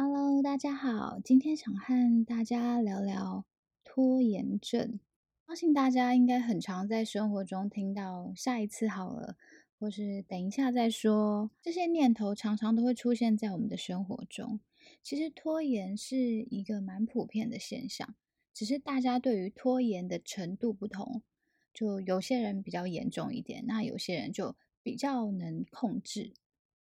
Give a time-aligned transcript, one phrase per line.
[0.00, 3.44] Hello，大家好，今天想和大家聊聊
[3.82, 5.00] 拖延症。
[5.44, 9.36] 相信大家应该很常在生活中听到“下一次好了”
[9.76, 14.60] 或是“等一下再说”，这些念头常常都会出现在我们的生活中。
[15.02, 16.16] 其实拖延是
[16.48, 18.14] 一个蛮普遍的现象，
[18.54, 21.22] 只是大家对于拖延的程度不同。
[21.74, 26.34] 就有些人比较严重一点，那有些人就比较能控制。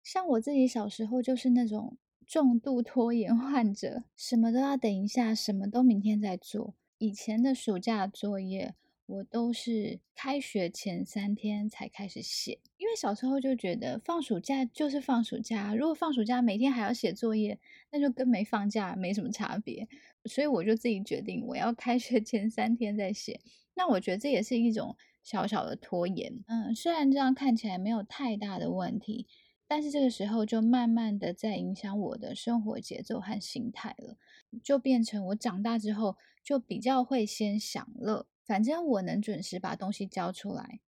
[0.03, 1.97] 像我自己小时候就是那种。
[2.27, 6.75] 重度拖延患者，什么都要等一下，什么都明天再做。
[6.99, 8.75] 以前的暑假作业，
[9.07, 17.59] 我都是开学前三天才开始写，因为小时候就觉得放暑假就是放暑假，如果放暑假每天还要写作业，
[17.91, 19.87] 那就跟没放假没什么差别。
[20.25, 23.41] 所以我就自己决定，我要开学前三天再写。
[23.75, 29.27] 那我觉得这也是一种小小的拖延，嗯，虽然这样看起来没有太大的问题。
[29.67, 34.17] 但是这个时候就慢慢的在影响我的生活节奏和心态了，
[34.63, 40.81] 就变成我长大之后就比较会先享乐，反正我能准时把东西交出来，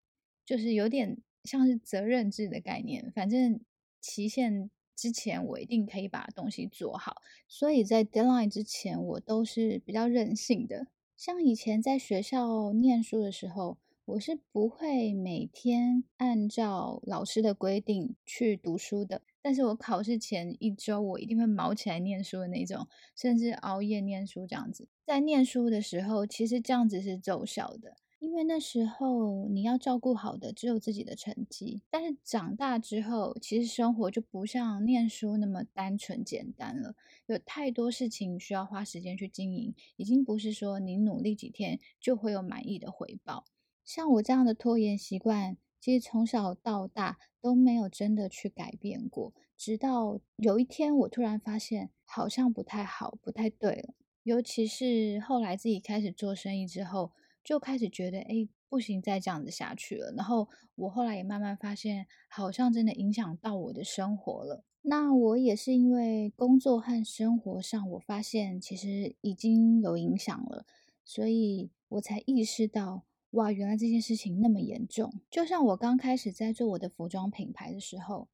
[0.44, 3.60] 就是有点像是责任制的概念，反正
[4.00, 13.78] 期限之前我一定可以把东西做好，所以在 deadline 之前我都是比较任性的，像以前在学校念书的时候。
[14.06, 24.86] 我是不会每天按照老师的规定去读书的，但是我考试前一周，我一定会卯起来念书的那种，甚至熬夜念书这样子。
[25.04, 31.82] 在念书的时候，其实这样子是奏效的，因为那时候你要照顾好的只有自己的成绩。
[31.90, 36.94] 但是长大之后，其实生活就不像念书那么单纯简单了，
[37.26, 43.46] 有太多事情需要花时间去经营，已经不是说你努力几天就会有满意的回报。
[43.86, 49.32] 像我这样的拖延习惯，其实从小到大都没有真的去改变过。
[49.56, 53.94] 直到有一天，我突然发现好像不太好，不太对了。
[54.24, 57.12] 尤其是后来自己开始做生意之后，
[57.44, 60.12] 就开始觉得，哎，不行，再这样子下去了。
[60.16, 64.64] 然后我后来也慢慢发现，好像真的影响到我的生活了。
[64.82, 70.66] 那我也是因为工作和生活上，我发现其实已经有影响了，
[71.04, 73.04] 所以我才意识到。
[73.36, 75.12] 哇，原来这件事情那么严重！
[75.30, 78.28] 就像我刚开始在做我的服装品牌的时候，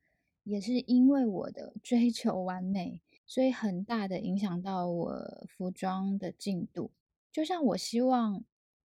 [0.44, 6.92] 也是因为我的 追求完美，所以很大的影响到我服装的进度。
[7.32, 8.44] 就像我希望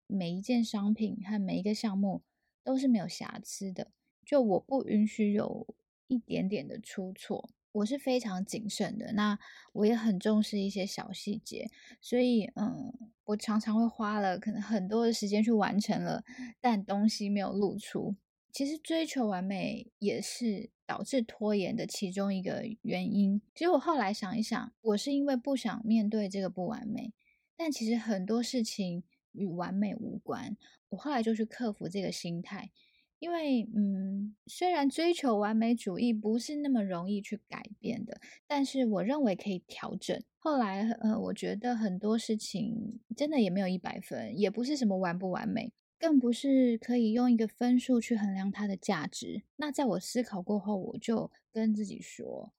[0.08, 2.22] 每一件商品和每一个项目
[2.64, 3.92] 都是没有瑕疵的，
[4.26, 5.68] 就我不允许有
[6.08, 7.50] 一点点的出错。
[7.72, 9.38] 我是非常谨慎的，那
[9.74, 11.70] 我也很重视一些小细节，
[12.02, 12.94] 所以嗯，
[13.26, 16.24] 我常常会花了可能很多的时间去完成了，
[16.60, 18.16] 但东西没有露出。
[18.52, 23.40] 其实追求完美也是导致拖延的其中一个原因。
[23.54, 27.14] 其实我后来想一想，我是因为不想面对这个不完美，
[27.56, 29.04] 但其实很多事情
[29.34, 30.58] 与完美无关。
[30.90, 32.72] 我后来就去克服这个心态。
[33.20, 40.22] 因为，嗯，虽然追求完美主义不是那么容易去改变的，但是我认为可以调整。
[40.38, 49.44] 后来，呃，我觉得很多事情真的也没有一百分，也不是什么完不完美，更不是可以用一个分数去衡量它的价值。
[49.56, 52.54] 那在我思考过后，我就跟自己说，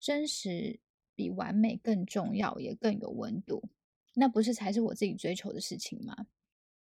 [0.00, 0.80] 真实
[1.14, 3.62] 比完美更重要，也更有温度。
[4.14, 6.26] 那不是才是我自己追求的事情吗？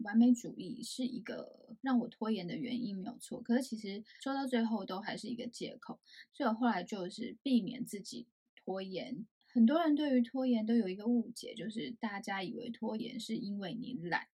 [0.02, 3.40] 完美主义是一个让我拖延的原因，没有错。
[3.42, 6.00] 可是其实说到最后都还是一个借口，
[6.32, 9.26] 所以我后来就是避免自己拖延。
[9.52, 14.28] 很多人对于拖延都有一个误解，就是大家以为拖延是因为你懒，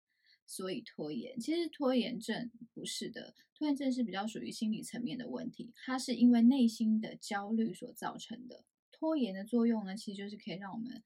[0.46, 1.38] 所以拖延。
[1.40, 8.64] 其实拖延症不是的，拖延症是比较属于心理层面的问题，它是因为内心的焦虑所造成的。
[8.92, 11.02] 拖延的作用呢，其实就是可以让我们。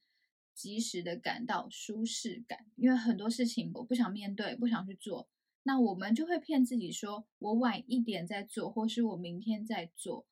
[0.61, 5.27] 及时的感到舒适感，因为很多事情我不想面对，不想去做，
[5.63, 10.27] 那我们就会骗自己说，我晚一点再做，或是我明天再做，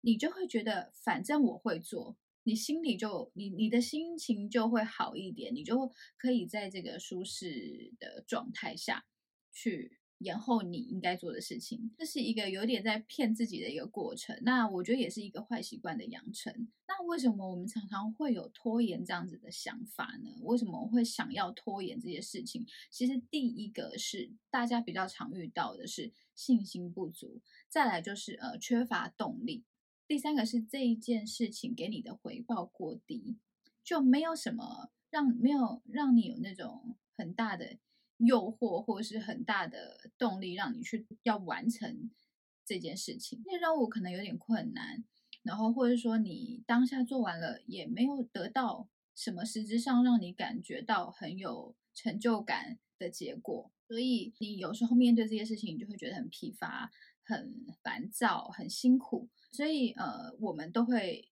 [0.00, 9.04] 你就会觉得反正我会做，你心里就你你的心情就会好一点，你就可以在这个舒适的状态下
[9.50, 9.98] 去。
[10.24, 14.36] 延后你应该做的事情，这是一个有点在骗自己的一个过程。
[14.42, 16.66] 那我觉得也是一个坏习惯的养成。
[16.88, 20.30] 那为什么我们常常会有拖延这样子的想法呢？
[20.42, 22.66] 为什么会想要拖延这些事情？
[22.90, 29.64] 其实第一个是大家比较常遇到的是信心不足，再来就是呃缺乏动力，
[30.08, 33.36] 第三个是这一件事情给你的回报过低，
[33.82, 37.76] 就没有什么让没有让你有那种很大的。
[38.24, 42.10] 诱惑或是很大的动力，让你去要完成
[42.64, 43.42] 这件事情。
[43.44, 45.04] 那任务可能有点困难，
[45.42, 56.90] 然后或者说你当下做完了也没有得到什么实质上让你感觉到很有成就感的结果，所以你有时候面对这些事情，你就会觉得很疲乏、
[57.22, 59.28] 很烦躁、很辛苦。
[59.52, 61.30] 所以呃，我们都会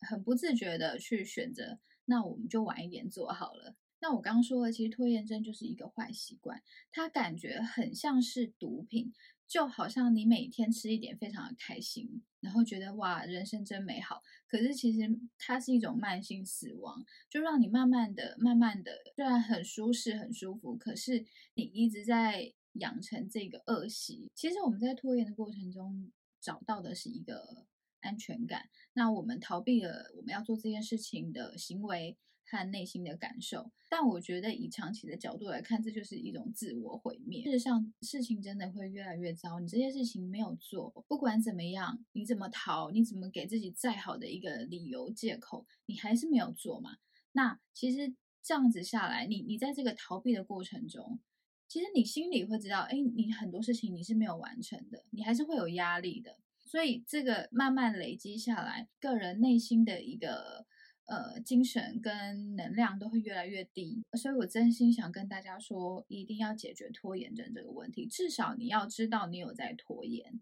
[0.00, 3.74] 很不自觉的去选择，那我们就晚一点做好了。
[4.04, 6.62] 那我刚刚说的，其实拖延症就是一个坏习惯，
[6.92, 9.14] 它感觉很像是毒品。
[9.46, 14.22] 就好像你每天吃一点非常的开心，然后觉得哇，人生真美好。
[14.48, 21.24] 可是其实它是一种慢性死亡，就让你慢慢的、慢慢的，虽然很舒适、很舒服，可是
[21.54, 24.30] 你一直在养成这个恶习。
[24.34, 26.10] 其实我们在拖延的过程中
[26.40, 27.66] 找到的是一个
[28.00, 32.16] 安全感，那我们逃避了我们要做这件事情的行为。
[32.54, 37.42] 和内心的感受，但我觉得以长期的角度来看，这就是一种自我毁灭。
[37.42, 39.58] 事实上，事情真的会越来越糟。
[39.58, 46.96] 你这些事情没有做，不管怎么样，你怎么逃，你怎么给自己再好的一个理由借口，你还是没有做嘛。
[47.32, 51.18] 那其实这样子下来，你你在这个逃避的过程中，
[51.66, 56.38] 其实你心里会知道，哎，你很多事情你是没有完成的，你还是会有压力的。
[56.64, 60.66] 所以这个慢慢累积下来，个人内心的一个。
[61.06, 68.06] 呃，精神跟能量都会越来越低，所以我真心想跟大家说，一定要解决拖延症这个问题。
[68.06, 70.40] 至少你要知道你有在拖延，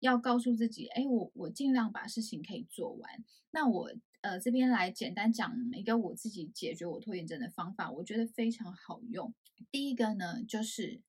[0.00, 3.24] 要告诉自己，哎，我我尽量把事情可以做完。
[3.50, 3.90] 那我
[4.20, 9.32] 呃这边来简单讲一个我自己解决我拖延症的方法，我觉得非常好用。
[9.70, 11.00] 第一个呢，就是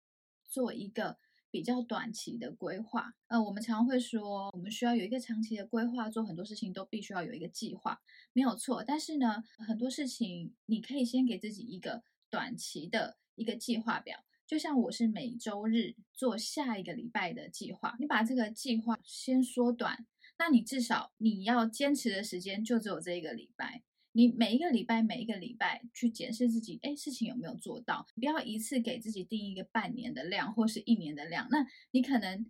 [0.48, 1.18] 做一个。
[1.56, 7.98] 比较短期的规划，呃，我们常常会说，我们需要有一个长期的规划，做很多事情都必须要有一个计划，
[8.34, 8.84] 没有错。
[8.84, 20.06] 但是呢，很多事情你可以先给自己一个短期的一个计划表，就像我是每周日做下一个礼拜的计划，你把这个计划先缩短，
[20.38, 23.82] 那你至少你要坚持的时间就只有这一个礼拜。
[24.18, 28.08] 你每一个礼拜，每一个礼拜去检视自己，哎，事情有没有做到？
[28.16, 32.50] 不要一次给自己定一个半年的量或是一年的量，那你可能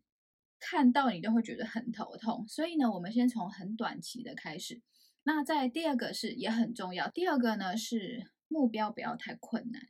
[0.60, 2.48] 看到你都会觉得很头痛。
[2.48, 4.84] 所以呢，我们先从很短期的开始。
[5.24, 9.82] 那在第二个是也很重要，第二个呢是目标不要太困难，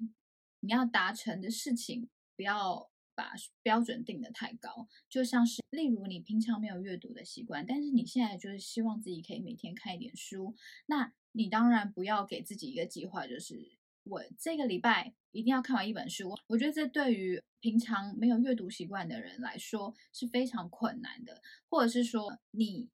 [0.62, 2.08] 你要达成的事情
[2.38, 4.88] 不要把标准定得太高。
[5.10, 10.56] 就像是例如你平常没有阅读的习惯，但是你现在就是希望自己可以每天看一点书，
[10.86, 11.12] 那。
[11.36, 13.60] 你当然不要给自己一个计划，就是
[14.04, 16.34] 我这个礼拜一定要看完一本书。
[16.48, 22.90] 我觉得这对于平常没有阅读习惯的人来说是非常困难的，或者是说你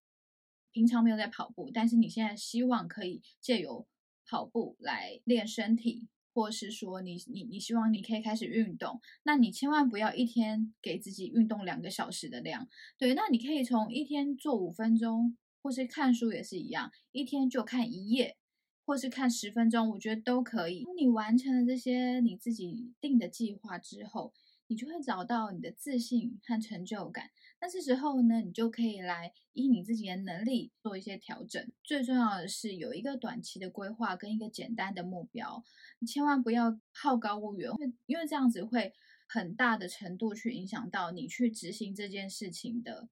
[0.71, 3.85] 平常没有在跑步，但是你现在希望可以借由
[4.25, 12.67] 跑步来练身体，或者是说你你你希望你可以开始运动，那你千万不要一天给自己运动两个小时的量。
[12.97, 15.37] 对，那你可以从一天做五分钟。
[15.61, 18.37] 或是看书也是一样，一天就看一页，
[18.85, 20.83] 或是看十分钟，我觉得都可以。
[20.83, 24.33] 当你完成了这些你自己定的计划之后，
[24.67, 27.29] 你就会找到你的自信和成就感。
[27.59, 31.71] 那这时候呢，你就可以来依你自己的能力做一些调整。
[31.83, 35.63] 最重要的是有一个短期的规划跟一个简单的目标，
[35.99, 37.69] 你千万不要好高骛远，
[38.07, 38.93] 因为这样子会
[39.27, 43.09] 很大的程度去影响到你去执行这件事情的。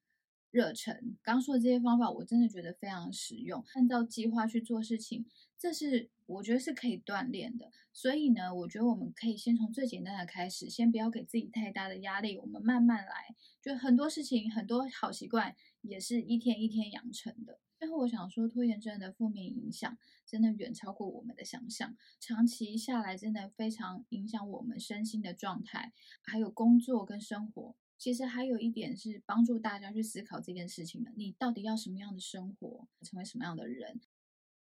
[0.52, 3.64] 热忱，刚说的这些方法，我真的觉得非常实用。
[3.74, 5.26] 按照计划去做事情，
[5.58, 7.72] 这是我觉得是可以锻炼的。
[7.94, 13.36] 所以呢，我觉得我们可以先从最简单的开始，先不要给自己太大的压力，我们慢慢来。
[13.62, 17.60] 就很多事情，很多好习惯，也是一天一天养成的。
[17.78, 27.76] 最后，我想说，拖延症的负面影响真的远超过我们的想象，长期下来，真的非常影响我们身心的状态，还有工作跟生活。
[28.00, 34.00] 其实还有一点是帮助大家去思考这件事情的：你到底要什么样的生活，成为什么样的人？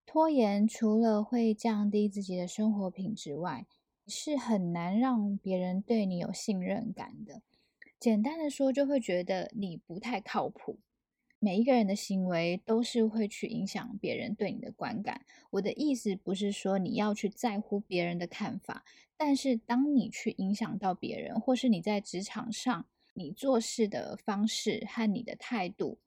[0.06, 3.66] 拖延除了会降低自己的生活品质外，
[4.06, 7.42] 是很难让别人对你有信任感的。
[8.00, 10.78] 简单的说，就会觉得你不太靠谱。
[11.40, 15.26] 每一个人的行为都是会去影响别人对你的观感。
[15.50, 18.86] 我的意思不是说你要去在乎别人的看法，
[19.18, 22.86] 但是当你去影响到别人，或是你在职场上，
[23.18, 25.98] 你做事的方式和你的态度，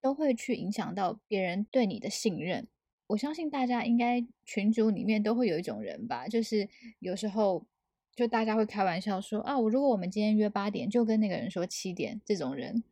[0.00, 2.66] 都会去影响到别人对你的信任。
[3.08, 6.66] 我相信大家应该群组里面都会有一种人吧，就是
[6.98, 7.66] 有时候
[8.14, 12.18] 就大家会开玩笑说啊，我如果我们今天约八点，就跟那个人说七点。
[12.24, 12.82] 这种人，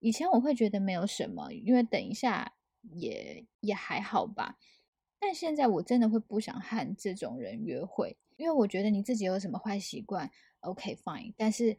[0.00, 4.58] 以前我会觉得没有什么，因为等一下也也还好吧。
[5.18, 10.30] 但现在我真的会不想和这种人约会，因为我觉得你自己有什么坏习惯
[10.60, 11.76] ，OK fine，但是。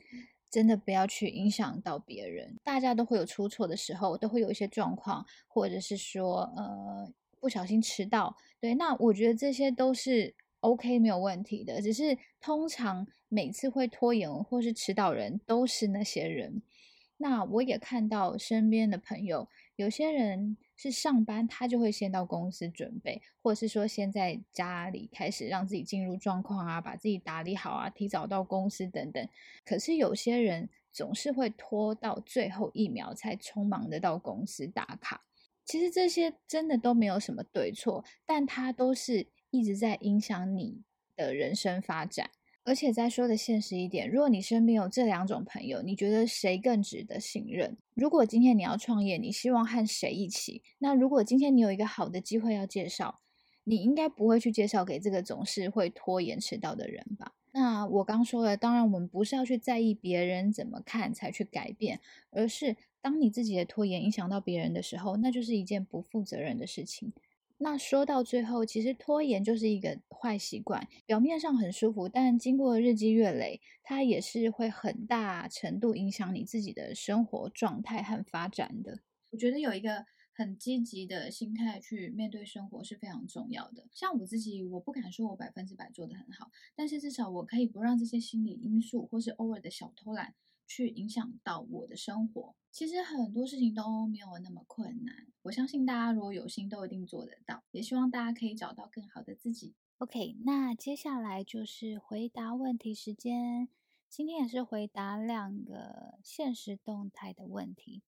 [0.49, 2.55] 真的不要去影响到别人。
[2.63, 8.35] 大家都会有出错的时候，都会有一些状况，或者是说，呃，不小心迟到。
[8.59, 11.81] 对，那我觉得这些都是 OK 没有问题的。
[11.81, 16.61] 只是通常每次会拖延或是迟到人都是那些人。
[17.17, 29.27] 那我也看到身边的朋友，有些人是上班，他就会先到公司准备，或者是说先在家里开始让自己进入状况啊，把自己打理好啊，提早到公司等等。
[29.65, 35.25] 可是有些人总是会拖到最后一秒才匆忙的到公司打卡。
[35.65, 40.83] 其实这些真的都没有什么对错，但他都是一直在影响你
[41.15, 42.29] 的人生发展。
[42.67, 47.77] 而且再说的现实一点，如果你身边有这两种朋友，你觉得谁更值得信任？
[47.93, 50.61] 如果今天你要创业，你希望和谁一起？
[50.79, 53.21] 那如果今天你有一个好的机会要介绍，
[53.63, 57.35] 你应该不会去介绍给这个总是会拖延迟到的人吧？
[57.53, 67.13] 那我刚说了，当然我们不是要去在意别人怎么看才去改变，而是当你自己的拖延影响到别人的时候，那就是一件不负责任的事情。
[67.59, 78.99] 那说到最后，其实拖延就是一个坏习惯，表面上很舒服，但经过日积月累，它也是会很大程度影响你自己的生活状态和发展的。
[79.31, 83.87] 我觉得有一个很积极的心态去面对生活是非常重要的。
[83.91, 90.35] 像我自己，我不敢说我百分之百做得很好，但是至少我可以不让这些心理因素或是偶尔的小偷懒。
[90.67, 95.27] 去影响到我的生活，其实很多事情都没有那么困难。
[95.43, 97.63] 我相信大家如果有心，都一定做得到。
[97.71, 99.73] 也希望大家可以找到更好的自己。
[99.99, 103.69] OK，那接下来就是回答问题时间。
[104.09, 108.03] 今天也是回答两个现实动态的问题。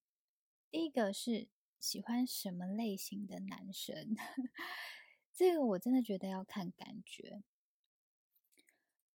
[0.69, 1.47] 第一个是
[1.79, 4.15] 喜欢什么类型的男生？
[5.33, 7.41] 这个我真的觉得要看感觉。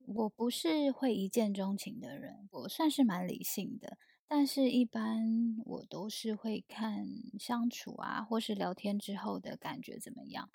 [0.06, 7.06] 我不是会一见钟情的人，我算是蛮理性的，但是一般我都是会看
[7.40, 10.50] 相处啊，或是聊天之后的感觉怎么样。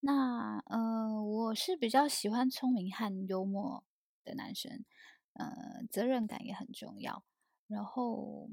[0.00, 3.84] 那呃，我是比较喜欢聪明和幽默
[4.24, 4.84] 的男生，
[5.34, 7.22] 呃，责任感也很重要。
[7.68, 8.48] 然后，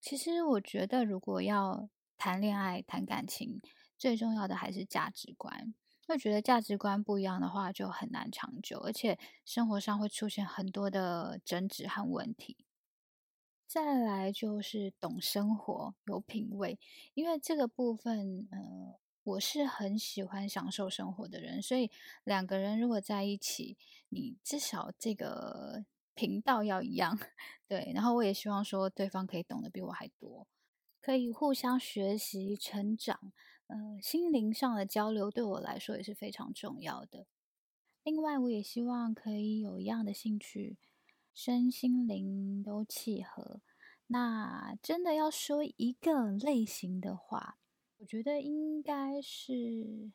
[0.00, 3.60] 其实我觉得如果要谈恋爱、谈感情，
[3.98, 5.74] 最重要的还是价值观。
[6.12, 12.66] 会觉得价值观不一样的话，就很难长久，而且生活上会出现很多的争执和问题。
[13.66, 16.78] 再来就是懂生活、有品味，
[17.14, 21.90] 因为这个部分，嗯、呃，我是很喜欢享受生活的人，所以
[22.24, 23.78] 两个人如果在一起，
[24.10, 27.18] 你至少这个频道要一样，
[27.66, 27.90] 对。
[27.94, 30.46] 然后我也希望说，对方可以懂得比我还多，
[31.00, 33.32] 可以互相学习成长。
[33.72, 37.26] 呃，心灵上的交流对我来说也是非常重要的。
[38.04, 40.76] 另外，我也希望可以有一样的兴趣，
[41.34, 43.62] 身心灵都契合。
[44.08, 47.56] 那真的要说一个类型的话，
[47.96, 50.12] 我觉得应该是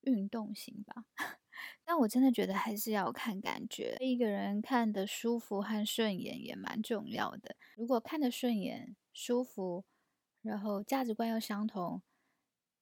[0.00, 1.04] 运动型吧。
[1.84, 7.54] 但我真的觉得还是要看感觉，一个人看得舒服和顺眼也蛮重要的。
[7.76, 9.84] 如果看得顺眼、舒服，
[10.42, 12.02] 然后价值观又相同。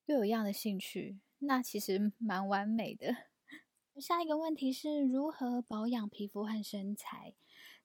[0.06, 3.14] 又有一样的兴趣，那其实 蛮完美的。
[4.00, 7.34] 下一个问题是如何保养皮肤和身材？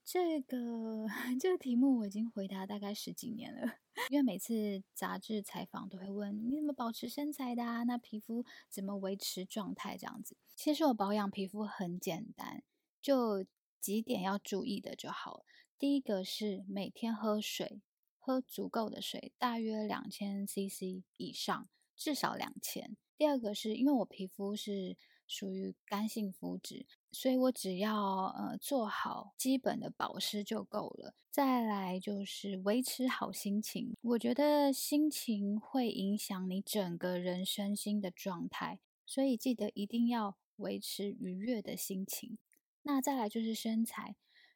[0.03, 1.05] 这个
[1.39, 3.75] 这个题目我已经回答大概十几年了，
[4.09, 7.83] 因为每次杂志采访都会问你怎么保持身材的啊？
[7.83, 9.95] 那皮肤怎么维持状态？
[9.97, 12.63] 这样子，其实我保养皮肤很简单，
[13.01, 13.45] 就
[13.79, 15.45] 几点要注意的就好。
[15.77, 17.81] 第一个是每天喝水，
[18.17, 21.69] 喝足够的水，大约两千 CC 以上。
[22.00, 22.96] 至少两千。
[23.18, 24.96] 第二个是因为我皮肤是
[25.27, 31.13] 属于干性肤质，所以我只要呃做好基本的保湿就够了。
[31.29, 42.38] 再来就是维持好心情，我觉得心情会影响你整个人身心的状态，所以记得一定要维持愉悦的心情。
[42.84, 44.15] 那再来就是身材，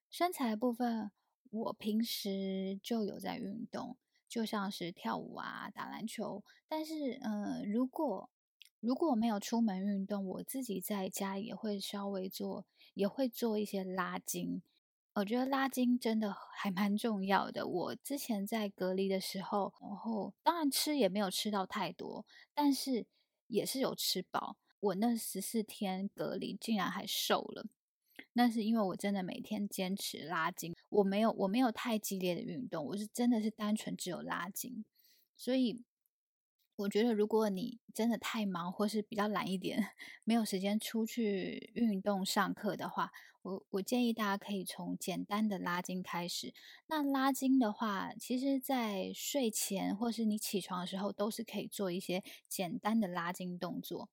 [0.10, 1.12] 身材部分
[1.52, 3.98] 我平时就有在运动。
[4.34, 8.32] 就像是跳舞啊、打篮球，但是，呃，如果
[8.80, 14.64] 如果没有出门运动，我自己在家也会稍微做，也会做一些拉筋。
[15.14, 17.68] 我觉得拉筋真的还蛮重要的。
[17.68, 22.26] 我之前在隔离的时候，然后当然吃也没有吃到太多，
[22.56, 23.06] 但是
[23.46, 24.58] 也是有吃饱。
[24.80, 27.68] 我那十四天隔离竟然还瘦了。
[28.34, 34.84] 那是因为我真的每天坚持拉筋，我没有我没有太激烈的运动，我是真的是单纯只有拉筋，
[35.38, 35.84] 所以
[36.76, 39.90] 我觉得如果你真的太忙，或是比较懒一点，
[40.26, 43.12] 没有时间出去运动、上课的话，
[43.44, 46.52] 我我建议大家可以从简单的拉筋开始。
[46.88, 54.10] 那拉筋的话，其实在睡前或是你起床的时候，都是可以做一些简单的拉筋动作。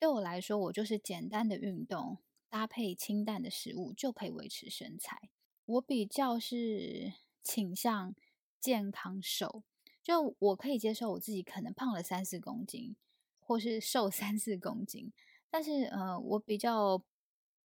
[0.00, 2.18] 对我来说，我就是简单的运动
[2.48, 5.30] 搭配清淡的食物就可以维持身材。
[5.66, 7.12] 我比较是
[7.42, 8.14] 倾向
[8.60, 9.62] 健康瘦。
[10.02, 12.96] 就我可以接受我自己可能胖了三四公斤，
[13.40, 15.12] 或是瘦 三四公斤，
[15.50, 16.96] 但是呃，我比较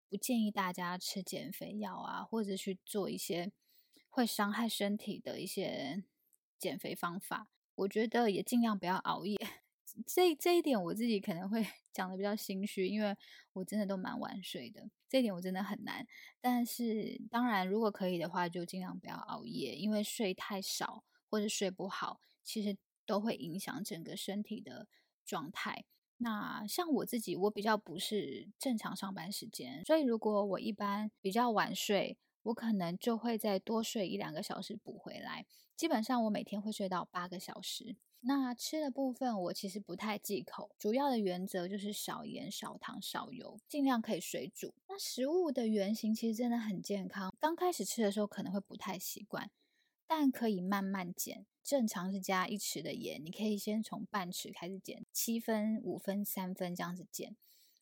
[0.10, 3.54] 不建议大家吃减肥药啊，或者去做一些
[4.10, 6.04] 会伤害身体的一些
[6.60, 7.48] 减肥方法。
[7.76, 9.38] 我觉得也尽量不要熬夜。
[10.06, 13.16] 这这一点我自己可能会 讲的比较心虚，因为
[13.54, 16.06] 我真的都蛮晚睡的，这一点我真的很难。
[16.42, 22.20] 但是当然，如果可以的话，就尽量不要熬夜，因为睡太少或者睡不好。
[22.46, 24.86] 其实都会影响整个身体的
[25.24, 25.86] 状态。
[26.18, 35.46] 那像我自己，我比较不是正常上班时间，所以如果我一般比较晚睡，我可能就会再多睡一两个小时补回来。
[35.78, 37.96] 基本上我每天会睡到八个小时。
[38.26, 44.74] 那吃的部分我其实不太忌口，主要的原则就是少盐、少糖、少油，尽量可以水煮。
[44.88, 49.52] 那食物的原型其实真的很健康，刚开始吃的时候可能会不太习惯。
[50.06, 57.36] 但可以慢慢减，正常是加一匙的盐，你可以先从半匙开始减，七分、五分、三分这样子减。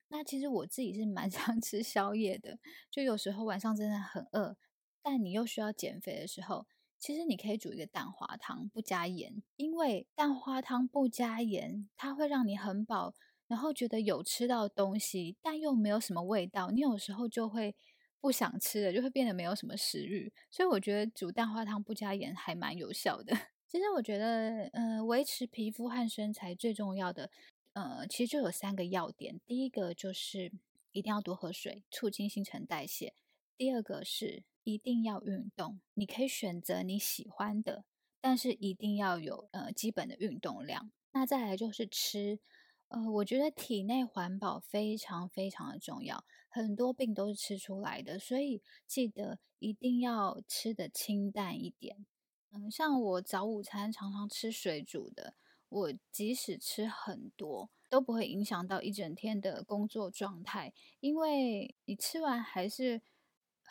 [0.08, 2.58] 那其实我自己是蛮 常吃宵夜的，
[2.90, 4.56] 就有时候晚上真的很饿，
[5.02, 6.66] 但你又需要减肥的时候，
[7.02, 13.14] 其实你可以煮一个蛋花汤，不加盐，因为蛋花汤不加盐，它会让你很饱，
[13.48, 17.76] 然后觉得有吃到东西，但又没有什么味道，你有时候就会。
[18.24, 23.34] 不想吃了，就会变得没有什么食欲，所以我觉得煮蛋花汤不加盐还蛮有效的。
[23.68, 27.32] 其实我觉得，呃，维持皮肤和身材最重要的，
[27.74, 29.42] 呃，其实就有三个要点。
[29.48, 30.52] 第一个就是
[30.92, 33.12] 一定要多喝水，促进新陈代谢；
[33.62, 37.86] 第二个是一定要运动，你可以选择你喜欢的，
[38.20, 40.92] 但是一定要有呃基本的运动量。
[41.12, 42.40] 那再来就是吃。
[42.88, 52.08] 呃，我觉得体内环保非常非常的重要，很多病都是吃出来的，所以记得一定要吃得清淡一点。
[52.50, 55.36] 嗯，像我早午餐常常吃水煮的，
[55.70, 63.04] 我即使吃很多都不会影响到一整天的工作状态，因为你吃完还是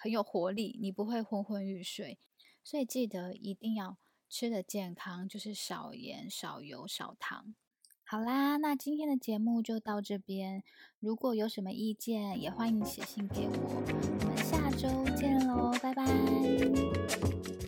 [0.02, 2.18] 很有活力，你不会昏昏欲睡。
[2.64, 3.98] 所以记得一定要
[4.30, 7.54] 吃的健康，就是少盐、少油、少糖。
[8.02, 10.64] 好啦，那今天的节目就到这边。
[10.98, 13.82] 如果有什么意见，也欢迎写信给我。
[14.20, 17.60] 我们下周见喽，拜拜。